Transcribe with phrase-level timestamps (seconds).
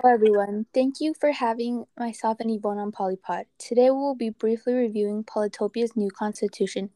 [0.00, 0.64] Hello, everyone.
[0.72, 3.46] Thank you for having myself and Yvonne on Polypod.
[3.58, 6.90] Today, we will be briefly reviewing Polytopia's new constitution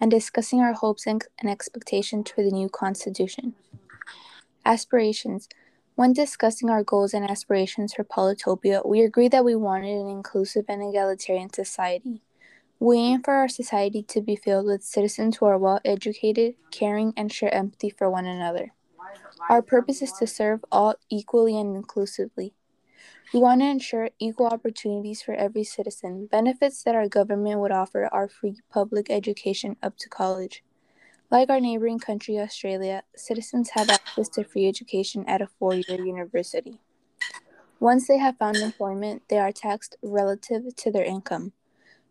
[0.00, 3.54] and discussing our hopes and, and expectations for the new constitution.
[4.66, 5.48] Aspirations.
[5.94, 10.64] When discussing our goals and aspirations for Polytopia, we agreed that we wanted an inclusive
[10.68, 12.22] and egalitarian society.
[12.80, 17.12] We aim for our society to be filled with citizens who are well educated, caring,
[17.16, 18.72] and share empathy for one another.
[19.48, 22.54] Our purpose is to serve all equally and inclusively.
[23.32, 26.26] We want to ensure equal opportunities for every citizen.
[26.26, 30.62] Benefits that our government would offer are free public education up to college.
[31.30, 36.04] Like our neighboring country, Australia, citizens have access to free education at a four year
[36.04, 36.80] university.
[37.80, 41.52] Once they have found employment, they are taxed relative to their income.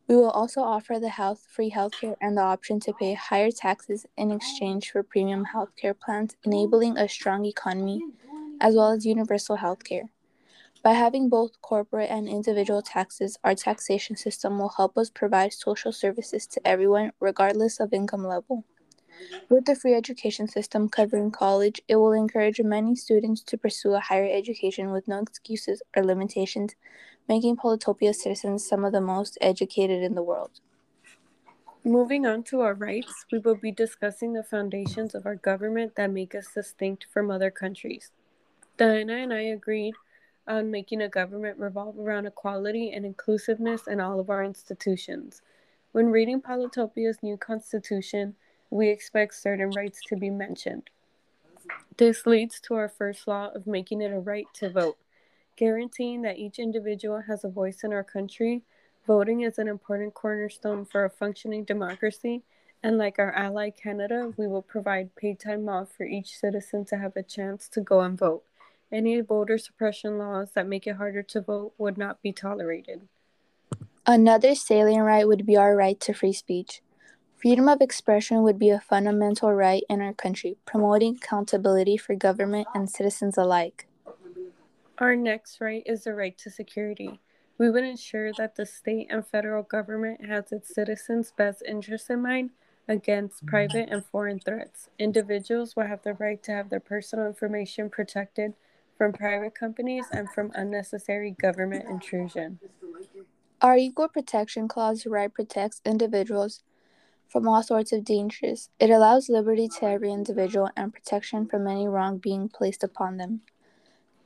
[0.07, 4.05] We will also offer the health free healthcare and the option to pay higher taxes
[4.17, 8.01] in exchange for premium healthcare plans, enabling a strong economy
[8.59, 10.09] as well as universal healthcare.
[10.83, 15.91] By having both corporate and individual taxes, our taxation system will help us provide social
[15.91, 18.65] services to everyone, regardless of income level.
[19.49, 23.99] With the free education system covering college, it will encourage many students to pursue a
[23.99, 26.75] higher education with no excuses or limitations,
[27.27, 30.59] making Polytopia citizens some of the most educated in the world.
[31.83, 36.11] Moving on to our rights, we will be discussing the foundations of our government that
[36.11, 38.11] make us distinct from other countries.
[38.77, 39.95] Diana and I agreed
[40.47, 45.41] on making a government revolve around equality and inclusiveness in all of our institutions.
[45.91, 48.35] When reading Polytopia's new constitution,
[48.69, 50.89] we expect certain rights to be mentioned.
[51.97, 54.97] This leads to our first law of making it a right to vote.
[55.57, 58.61] Guaranteeing that each individual has a voice in our country,
[59.07, 62.43] voting is an important cornerstone for a functioning democracy,
[62.83, 66.97] and like our ally Canada, we will provide paid time off for each citizen to
[66.97, 68.43] have a chance to go and vote.
[68.91, 73.07] Any voter suppression laws that make it harder to vote would not be tolerated.
[74.05, 76.83] Another salient right would be our right to free speech.
[77.35, 82.67] Freedom of expression would be a fundamental right in our country, promoting accountability for government
[82.75, 83.86] and citizens alike.
[84.99, 87.19] Our next right is the right to security.
[87.59, 92.23] We would ensure that the state and federal government has its citizens' best interests in
[92.23, 92.49] mind
[92.87, 94.89] against private and foreign threats.
[94.97, 98.53] Individuals will have the right to have their personal information protected
[98.97, 102.59] from private companies and from unnecessary government intrusion.
[103.61, 106.63] Our Equal Protection Clause right protects individuals
[107.27, 108.69] from all sorts of dangers.
[108.79, 113.41] It allows liberty to every individual and protection from any wrong being placed upon them.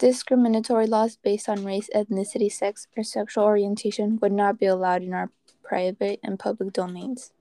[0.01, 5.13] Discriminatory laws based on race, ethnicity, sex, or sexual orientation would not be allowed in
[5.13, 5.29] our
[5.61, 7.33] private and public domains.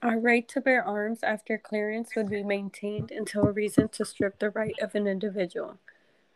[0.00, 4.38] Our right to bear arms after clearance would be maintained until a reason to strip
[4.38, 5.80] the right of an individual,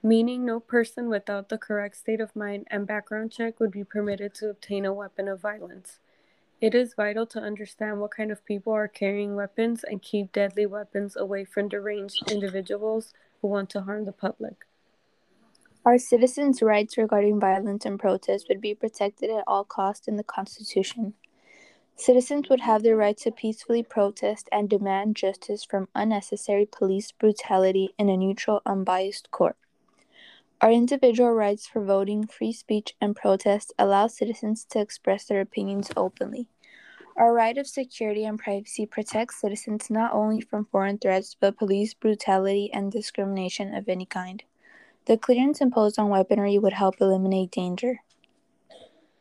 [0.03, 4.35] meaning no person without the correct state of mind and background check would be permitted
[4.35, 6.01] to obtain a weapon of violence.
[6.61, 10.67] It is vital to understand what kind of people are carrying weapons and keep deadly
[10.67, 14.65] weapons away from deranged individuals who want to harm the public.
[15.87, 20.25] Our citizens' rights regarding violence and protest would be protected at all costs in the
[20.25, 21.15] Constitution.
[21.95, 27.95] Citizens would have the right to peacefully protest and demand justice from unnecessary police brutality
[28.01, 29.55] in a neutral, unbiased court.
[30.61, 35.93] Our individual rights for voting, free speech, and protest allow citizens to express their opinions
[35.97, 36.49] openly.
[37.17, 41.95] Our right of security and privacy protects citizens not only from foreign threats but police
[41.95, 44.43] brutality and discrimination of any kind.
[45.07, 48.01] The clearance imposed on weaponry would help eliminate danger.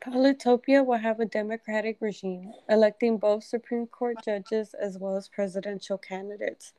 [0.02, 6.00] Polytopia will have a democratic regime, electing both Supreme Court judges as well as presidential
[6.00, 6.74] candidates.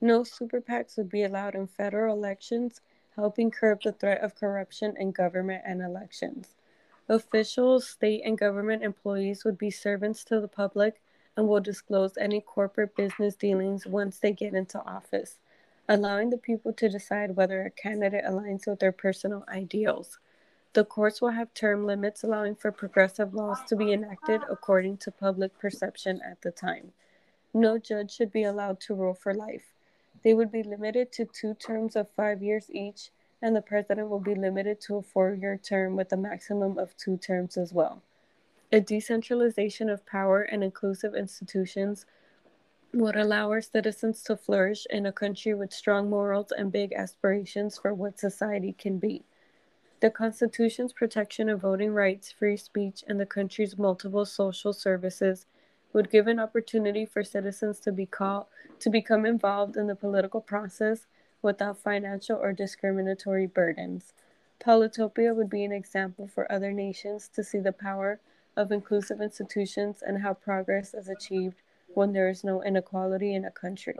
[0.00, 2.80] No super PACs would be allowed in federal elections,
[3.16, 6.54] helping curb the threat of corruption in government and elections.
[7.08, 11.02] Officials, state, and government employees would be servants to the public
[11.36, 15.40] and will disclose any corporate business dealings once they get into office
[15.92, 20.18] allowing the people to decide whether a candidate aligns with their personal ideals.
[20.72, 25.10] The courts will have term limits allowing for progressive laws to be enacted according to
[25.10, 26.92] public perception at the time.
[27.52, 29.74] No judge should be allowed to rule for life.
[30.24, 33.10] They would be limited to two terms of five years each,
[33.42, 36.96] and the president will be limited to a four year term with a maximum of
[36.96, 38.00] two terms as well.
[38.72, 42.06] A decentralization of power and inclusive institutions
[42.94, 47.78] would allow our citizens to flourish in a country with strong morals and big aspirations
[47.78, 49.22] for what society can be.
[50.00, 55.46] The Constitution's protection of voting rights, free speech, and the country's multiple social services
[55.92, 58.46] would give an opportunity for citizens to be called,
[58.80, 61.06] to become involved in the political process
[61.40, 64.12] without financial or discriminatory burdens.
[64.60, 68.20] Polytopia would be an example for other nations to see the power
[68.56, 71.62] of inclusive institutions and how progress is achieved
[71.94, 73.96] when there is no inequality in a country.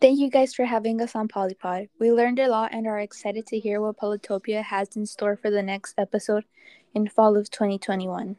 [0.00, 1.88] Thank you guys for having us on Polypod.
[1.98, 5.50] We learned a lot and are excited to hear what Polytopia has in store for
[5.50, 6.44] the next episode
[6.94, 8.36] in fall of 2021.